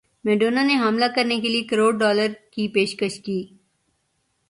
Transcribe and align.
Madonna 0.25 0.63
نے 0.63 0.75
حاملہ 0.75 1.05
کرنے 1.15 1.39
کیلئے 1.41 1.61
کروڑ 1.69 1.91
ڈالر 1.97 2.31
کی 2.53 2.67
پیشکش 2.73 3.19
کی 3.25 3.41